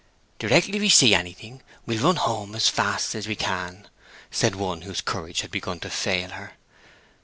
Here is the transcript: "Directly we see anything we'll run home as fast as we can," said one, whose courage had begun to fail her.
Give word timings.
"Directly 0.39 0.79
we 0.79 0.89
see 0.89 1.13
anything 1.13 1.61
we'll 1.85 2.03
run 2.03 2.15
home 2.15 2.55
as 2.55 2.67
fast 2.69 3.13
as 3.13 3.27
we 3.27 3.35
can," 3.35 3.87
said 4.31 4.55
one, 4.55 4.81
whose 4.81 4.99
courage 4.99 5.41
had 5.41 5.51
begun 5.51 5.79
to 5.81 5.91
fail 5.91 6.31
her. 6.31 6.53